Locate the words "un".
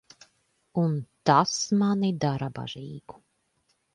0.83-0.95